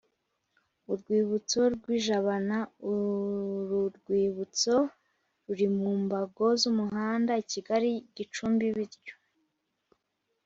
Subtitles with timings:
[0.91, 2.59] Urwibutso rw i jabana
[2.93, 4.75] uru rwibutso
[5.45, 9.15] ruri mu mbago z umuhanda kigali gicumbi bityo